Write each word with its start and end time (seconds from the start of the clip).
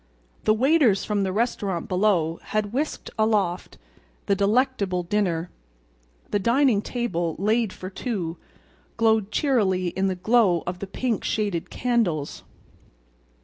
The 0.45 0.53
waiters 0.55 1.05
from 1.05 1.21
the 1.21 1.31
restaurant 1.31 1.87
below 1.87 2.39
had 2.41 2.73
whisked 2.73 3.11
aloft 3.19 3.77
the 4.25 4.33
delectable 4.35 5.03
dinner. 5.03 5.51
The 6.31 6.39
dining 6.39 6.81
table, 6.81 7.35
laid 7.37 7.71
for 7.71 7.91
two, 7.91 8.37
glowed 8.97 9.29
cheerily 9.29 9.89
in 9.89 10.07
the 10.07 10.15
glow 10.15 10.63
of 10.65 10.79
the 10.79 10.87
pink 10.87 11.23
shaded 11.23 11.69
candles. 11.69 12.41